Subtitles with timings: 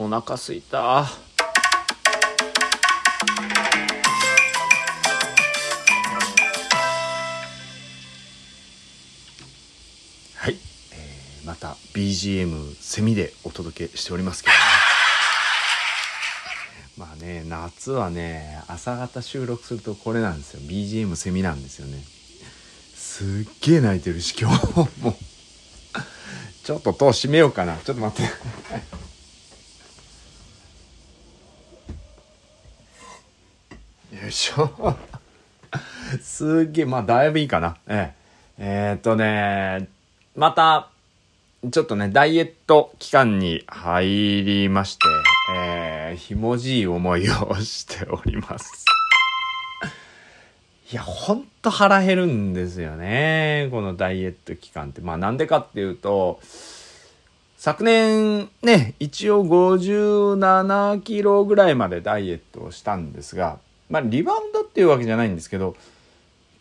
[0.00, 0.78] お腹すいた。
[0.78, 1.10] は
[10.44, 10.56] い、
[10.92, 14.58] えーまた BGM セミでお届けしておりますけどね。
[16.96, 20.60] まあね、夏はね、朝方収録するとこれなんですよ。
[20.60, 22.04] BGM セミなんですよね。
[22.94, 25.16] すっげえ泣いてるし、今日も。
[26.62, 27.76] ちょっと戸閉めようかな。
[27.78, 28.32] ちょっと待って。
[34.16, 34.96] よいしょ。
[36.20, 37.76] すっげえ、まあだいぶいいかな。
[37.86, 38.18] ええ
[38.60, 39.88] えーっとね、
[40.34, 40.88] また、
[41.70, 45.02] ちょっとね、ダイエット期間に入りまして、
[45.54, 48.84] えー、ひもじい思いをしております。
[50.90, 53.68] いや、ほんと腹減るんですよね。
[53.70, 55.02] このダイエット期間って。
[55.02, 56.40] まあなんでかっていうと、
[57.58, 63.58] 昨年ね、一応57キロぐらいまでダイエットをしたんですが、
[63.90, 65.76] まあリバウンドっていうわけじゃないんですけど、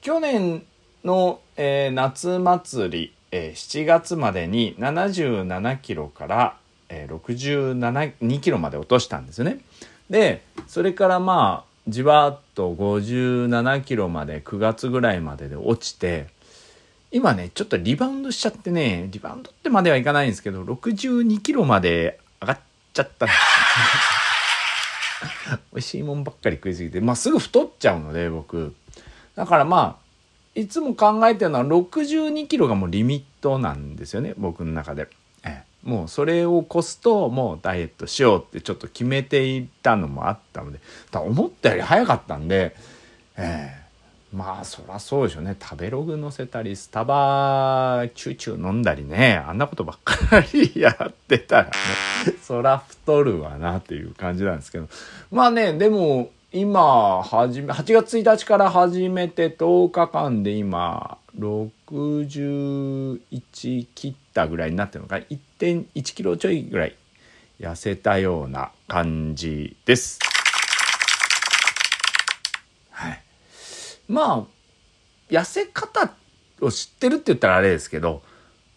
[0.00, 0.62] 去年
[1.04, 6.56] の、えー夏祭り、えー7月までに77キロから、
[6.88, 9.60] えー62キロまで落としたんですよね。
[10.08, 16.26] でそれからまあじわっと57キロまで9月ぐらいまでで落ちて
[17.12, 22.58] 今ねちょっとリバウンドしちゃってねリバウンドってまではいかないんですけど62キロまで上がっ
[22.92, 24.29] ちゃったんですよ
[25.72, 28.74] 美味しいもんばっかり食いすぎて、まあ、すぐ太っちゃうので僕。
[29.34, 30.10] だからまあ
[30.54, 35.08] いつも考えてるのは62キロがもうリミットなんですよね僕の中で、
[35.44, 40.80] えもうそれを越すともうダイエットしようってちょっと決めていたのもあったので。
[41.12, 42.76] 思ったより早かったんで、
[43.36, 43.79] ええ。
[44.32, 45.56] まあそらそうでしょうね。
[45.60, 49.42] 食べログ載せたりスタバチューチュー飲んだりね。
[49.46, 51.70] あんなことばっかりやってたらね。
[52.42, 54.88] そら太るわなっていう感じなんですけど。
[55.32, 63.20] まあねでも今始め8月1日から始めて10日間で今61
[63.94, 66.96] 切ったぐらいになってるのか1.1キロちょいぐらい
[67.60, 70.18] 痩せたような感じです。
[72.90, 73.22] はい、
[74.10, 76.12] まあ痩せ方
[76.60, 78.22] を知ってるって言ったらあれですけど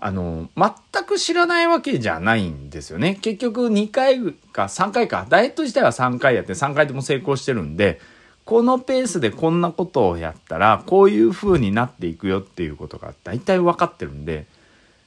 [0.00, 8.00] あの全く知らないわけじゃないんですよね結局2回か3回かダイエット自体は3回やって3回とも成功してるんで
[8.44, 14.46] このペースでこんなことをやったらこういう風になっていくよっていうことが大体分かってるんで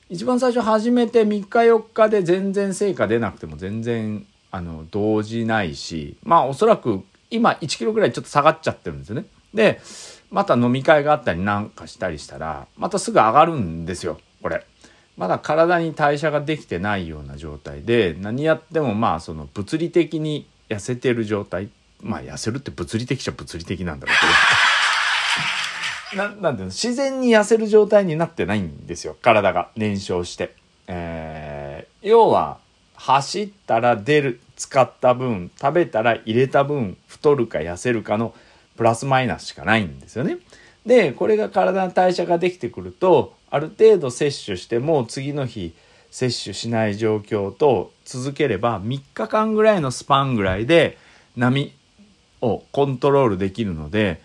[0.09, 9.25] 一番最初始めて3日4日で全然成果出なくても全然あの動じないしまあおそらく今1キロぐらいちょっと下がっちゃってるんですよね。
[9.53, 9.81] で
[10.29, 14.65] また飲み会があったりなんかしたりしたらまたすぐ上がるんですよこれ。
[15.17, 21.69] まだ体に代謝ができてないような状態で何やってもまあその物理的に痩せてる状態
[22.01, 24.15] まあ痩せるって物理的じゃ物理的なんだろう
[26.11, 26.71] けど ななんていうの？
[26.71, 30.55] 自然に痩せる状態になってないんですよ体が燃焼して。
[30.87, 32.57] えー要は
[32.95, 38.33] 走ったら出る使った分食べたら入れた分太るか痩せるかの
[38.81, 40.39] プラスマイナスしかないんですよね。
[40.87, 45.75] でこれが体の代謝ができてくるとある程度摂取しても次の日
[46.09, 50.97] 摂取しない状況と続ければ3日間ぐらいのスパンぐらいで
[51.37, 51.75] 波
[52.41, 54.19] をコントロールできるので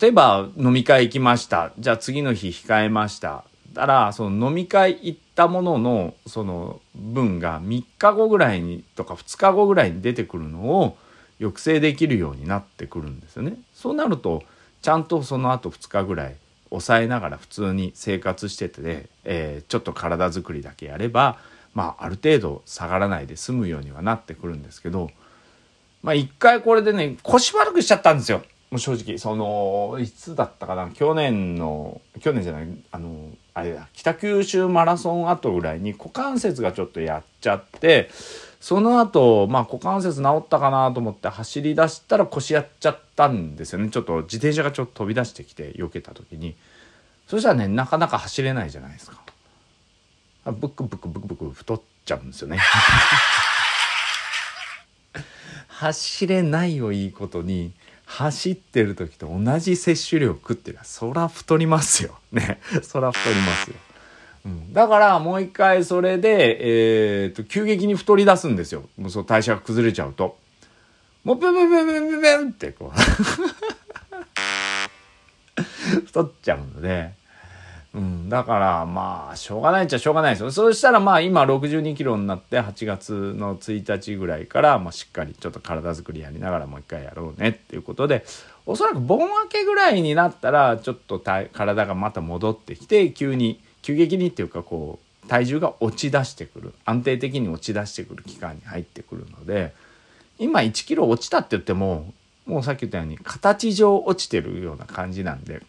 [0.00, 3.44] 例えば飲み会行きましたじゃあ次の日控えました
[3.76, 10.96] たらその飲み会行ったもののその分が3日後ぐらいにとか2日後ぐらいに出てくるのを
[11.44, 13.56] 抑制できるようになってくるんですよね。
[13.74, 14.42] そうなると
[14.82, 16.36] ちゃんとその後2日ぐらい
[16.70, 21.38] 抑えながら普通に生活してて、えーちょっと体作りだけやれば、
[21.74, 25.10] まあ、ある程度下がらないで済むようにはなってくるんですけど
[26.02, 28.42] まあ一回これでね腰悪くしちゃったんですよ。
[28.70, 38.10] もう正直そのいつだったかな去年の去年じゃないあのあれだ北九州マラソン後ぐらいに股関節がちょっとやっちゃって
[38.64, 43.90] その後まあ股関節治ったかなと思って走り出したら腰やっちゃったんですよね。
[43.90, 46.56] ちょっと自転車がちょっと飛び出してきて避けた時に。
[47.28, 49.20] そしたらねなかなか走れないじゃないですか。
[50.46, 52.58] あブクブクブクブク太っちゃうんですよね。
[55.68, 57.70] 走れないをいいことに
[58.06, 62.18] 走ってる時と同じ摂取量食ってりゃそら太りますよ。
[62.32, 62.62] ね。
[62.82, 63.76] そら太りますよ、
[64.44, 68.82] うん、だからもう一回それで、えー、と急激に太り出すんですよ。
[68.98, 70.36] もうその代謝が崩れちゃうと。
[71.24, 72.98] もうペンペンペンペンペンペンってこう。
[76.06, 77.12] 太っちゃうので。
[77.94, 80.50] うん、だからまあしょうがないっちゃしょうがないですよ。
[80.50, 88.24] そしたらまあ今62キロになって8月の1日ぐらいから、まあ、しっかりちょっと体作りやりながらもう一回やろうねっていうことで
[88.66, 99.74] おそらく盆明けぐらいになったらちょっと体がまた戻ってきて急に急激にっていうかこう体重が落ち出してくる安定的に落ち出してくる期間に入ってくるので
[100.38, 102.10] 今1キロ落ちたって言っても
[102.46, 105.60] もうさっき言ったように形上落ちてるような感じなんで、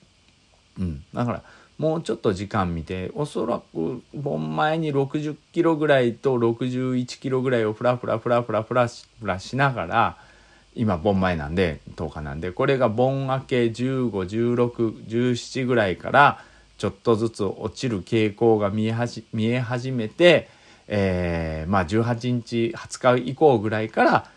[0.80, 1.44] うん、だから
[1.78, 10.18] もうちょっと時間見ておそらく盆前に60キロぐらいと61キロぐらいをフラフラフラフラフラフラしながら
[10.74, 16.40] 今盆前なんで10日なんでこれが盆明け151617ぐらいから
[16.86, 20.48] ちょっとずつ落ちる傾向が見え始見え始めて、
[20.88, 24.30] えー、まあ18日20日以降ぐらいから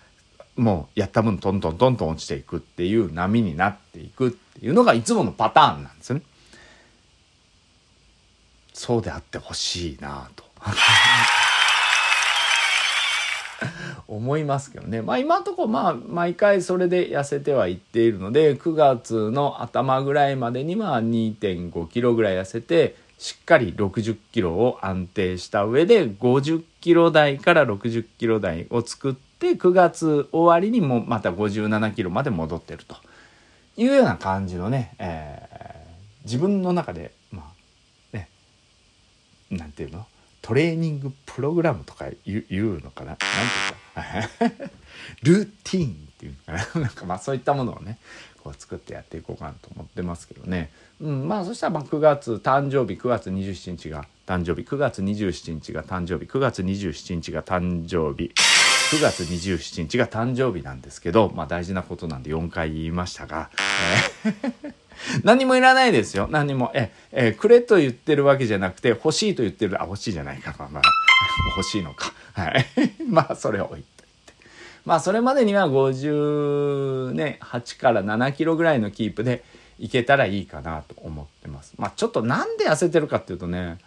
[0.56, 6.23] もうやった分トントントントン落ちていくっていう波になっていくっていうのがいつものパターンなんですよね。
[8.73, 10.44] そうであってほしいなと
[14.08, 15.02] 思いますけどね。
[15.02, 32.96] まあ今のとこまあ毎回それで痩せてはいっているので9月の頭ぐらいまでには2.5キロぐらい痩せてしっかり60キロを安定した上で50キロ台から60キロ台を作って9月終わりにもまた57キロまで戻ってると
[33.76, 37.52] いうような感じのね、えー、自分の中でま
[38.12, 38.28] あ、ね
[39.50, 40.06] なんていうの？
[40.49, 43.11] トレーニングプログラムとか言うのかな？
[43.11, 44.71] なんていうか
[45.23, 46.81] ルーティーンっていうのかな？
[46.81, 47.99] なんかまあそういったものをね
[48.43, 50.71] こう作ってやっていこうかなと思ってますけどね、
[51.03, 58.33] うん、まあそしたらまあ9月誕生日9月27日が誕生日9月27日が誕生日9月27日が誕生日
[58.97, 63.51] 9月27日が誕生日なんですけどまあ大事なことなんで4回言いましたが、
[64.25, 64.75] えー。
[65.25, 66.29] 何もいらないですよ。
[66.31, 66.71] 何も。
[66.75, 70.55] え、え、くれと言ってるわけじゃなくて、欲しいと言ってる、あ、欲しいじゃないか。
[70.59, 70.83] まあ、まあ、
[71.56, 72.12] 欲しいのか。
[72.33, 72.67] はい。
[73.09, 74.35] まあ、それを置いといて。
[74.85, 79.45] まあ、それまでには58、ね、から7キロぐらいのキープで
[79.79, 81.75] いけたらいいかなと思ってます。
[81.79, 83.79] まあ、ちょっとなんで痩せてるかっていうとね、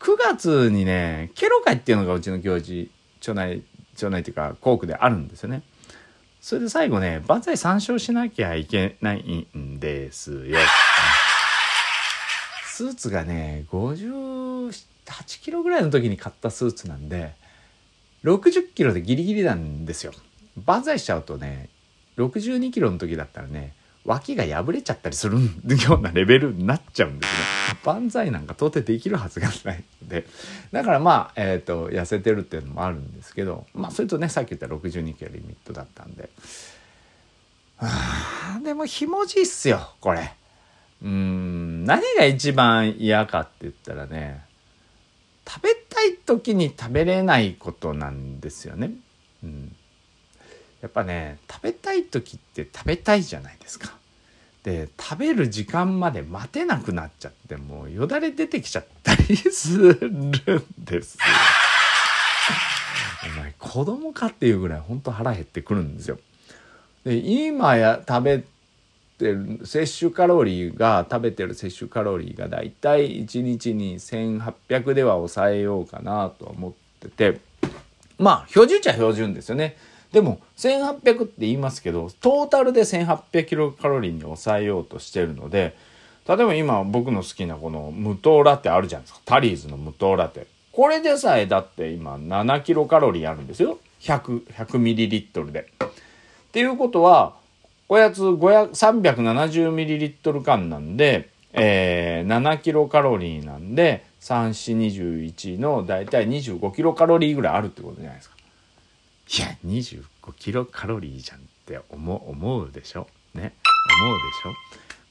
[0.00, 2.90] 9月にね、ケロ会っていうのがうちの行事、
[3.20, 3.62] 町内、
[3.96, 5.62] 町内っていうか、校区であるんですよね。
[6.40, 10.58] それで最後ね、万歳参照しなきゃいけないんですよ。
[12.64, 14.72] スーツがね、58
[15.42, 17.34] キロぐらいの時に買ったスーツなんで、
[18.24, 20.14] 60キロでギリギリなんですよ。
[20.64, 21.68] 万歳しちゃうとね、
[22.16, 23.74] 62キロの時だったらね、
[24.04, 27.38] 脇が破れちゃったりするようなレベルになっちゃうんですね。
[27.84, 30.26] 万歳なんか到底できるはずがないので。
[30.72, 36.30] だからまあ、えっ、ー、と、痩せてるっていうのもあるんですけど、まあそれとね、さっき言った62キロリミットだったんで。
[37.78, 40.32] あでもひもじいっすよ、これ。
[41.02, 44.44] うん、何が一番嫌かって言ったらね、
[45.48, 48.92] 食べたい時に食べれないことなんですよね。
[49.42, 49.74] うん。
[50.82, 54.00] やっぱね食べたい時って食べたいじゃないですか。
[54.62, 60.38] で食べる時間まで待てなくなっちゃってもうよだれ出てきちゃったりするんで
[61.02, 61.20] すよ。
[63.36, 66.18] お前子供かっていうぐらい本当腹減ってくるんですよ。
[67.04, 68.44] で今や食べ
[69.18, 77.40] てる摂取カロリーが食べてる摂取カロリーがだいたい1日に1800では抑えようかなと思ってて
[78.18, 79.76] まあ標準値は標準ですよね。
[80.12, 85.76] でも1800って言いますけどトータルで1800キロカロリーに抑えようとしてるので
[86.26, 95.66] 例えば今僕の好きなこの無糖ラテあるじゃないですかタリーズの無糖ラテこれでさえだって今7キロカロリーあるんですよ100 100ミリリットルで。
[95.80, 97.34] っていうことは
[97.88, 108.36] おやつ370ミリリットル缶なんで、えー、7キロカロリーなんで3421のだいたい25キロカロリーぐらいあるってことじゃないですか。
[109.32, 110.02] いや25
[110.38, 113.06] キロカロリーじゃんって思思うでしょ？
[113.34, 113.52] ね？
[114.02, 114.52] 思うでしょ？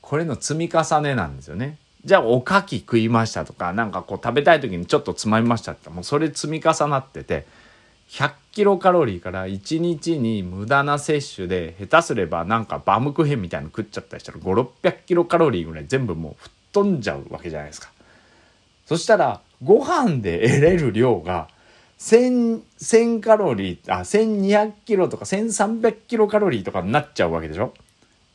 [0.01, 1.77] これの積み重ねなんですよね。
[2.03, 7.45] じゃあおかき食いましたとかなんかこう食べたい時にちょっとつまみましたってもうそれ積み重なってて
[8.09, 17.89] 100キロカロリーから1日に無駄な摂取で下手すればなんかバムクーヘンみたいの食っちゃったりしたら5600キロカロリーぐらい全部もう吹っ飛んじゃうわけじゃないですか。
[18.85, 21.47] そしたらご飯で得れる量が
[21.99, 27.73] 1000、1000カロリー、あ、1200キロとか1300キロカロリーとかになっちゃうわけでしょ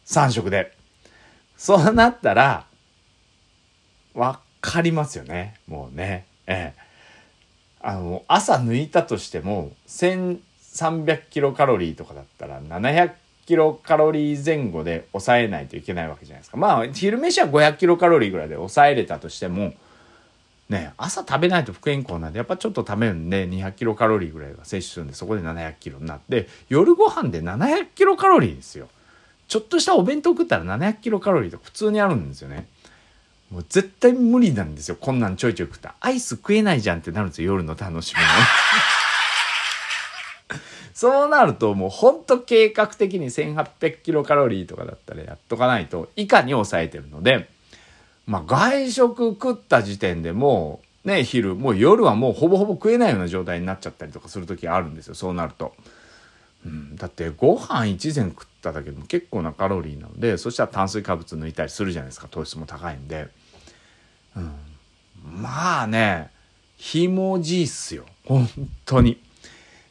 [0.07, 0.77] ?3 食で。
[1.57, 2.67] そうなったら、
[4.13, 5.55] わかりますよね。
[5.67, 6.27] もうね。
[6.47, 6.83] ええ。
[7.81, 13.13] あの、朝抜いたとしても、1300キロカロリーとかだったら、700
[13.47, 16.59] キロカロリー前後で抑えないといけないわけじゃないですか。
[16.59, 19.73] まあ、昼飯は500キロカロリーぐらいで抑えれたとしても、
[20.69, 28.89] ね、朝食べないと不健康なんで、やっぱちょっと食べるんで、200キロカロリーぐらいは摂取するんで、そこで700キロになって、夜ご飯で700キロカロリーですよ。
[29.47, 32.67] ちょっとしたお弁当食ったら700キロカロリーとか普通にあるんですよね。
[33.51, 34.97] もう絶対無理なんですよ。
[34.99, 35.95] こんなんちょいちょい食った。
[36.01, 37.53] アイス食えないじゃんってなるんですよ。
[37.53, 38.27] 夜の楽しみね。
[40.95, 47.49] そうなるともうほんと計画的に1800キロカロリーとかだったらやっとかないと以下に抑えてるので、
[48.27, 55.15] まあ外食食った時点でもうね、昼、もう夜はもうほぼほぼ食えないような状態になっちゃったりとかする時あるんですよ。
[55.15, 55.75] そうなると。
[56.65, 63.29] うん、だってご飯一膳食っただけでも結構なカロリーなのでそしたら炭水化物抜いたりするじゃないですか糖質も高いんで、
[64.35, 64.53] うん、
[65.43, 66.31] まあね
[66.77, 68.49] ひもじいっすよ本
[68.87, 69.21] 当に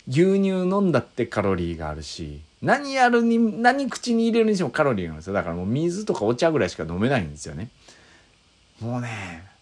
[0.08, 7.70] 牛乳飲んだってカロリーがあるし何やるに何口に入れるにしてもカロリーがあるんですよだからもう水とかお茶ぐらいしか飲めないんですよね
[8.82, 9.54] もうね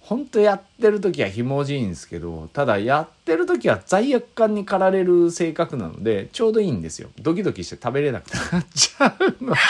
[0.00, 9.60] ほんとやってる時はひもじいんですけどただやってる時は罪悪感に駆られる性格なのでちょうどいいんですよドキドキして食べれなくなっちゃうので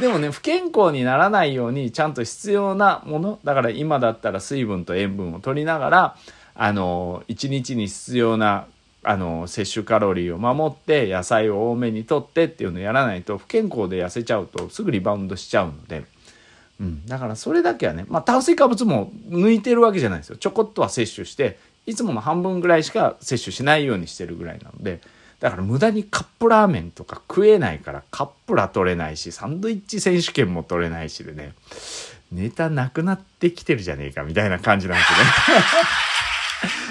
[0.00, 6.16] でもね不健康にならないようにちゃんと必要なものだから今だったら水分と塩分を取りながら
[6.54, 8.66] あの1日に必要な
[9.02, 16.13] あの摂取カロリーを守って野菜を多めにとってっていうのをやらないと不健康で痩せちゃうとすぐリバウンドしちゃうので。
[16.80, 20.36] うん、だからそれだけはね、まあ、炭水化物も抜いてるわけじゃないですよ。
[20.36, 25.00] ちょこっとは摂取していつもの半分ぐらいしか摂取しないようにしてるぐらいなので
[25.40, 31.54] だから無駄にカップラーメンとか食えないからカップラ取れないしサンドイッチ選手権も取れないしでね
[32.32, 35.24] ネタなくなってきてるじゃねえかみたいな感じなんですよね。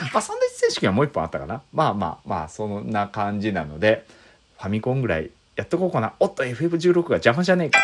[0.14, 1.62] まあサンドイッチ選手権はもう一本あったかな。
[1.74, 4.06] まあまあまあそんな感じなので
[4.58, 6.14] ファミコンぐらいやっとこうかな。
[6.20, 7.80] おっと FF16 が邪魔じゃねえか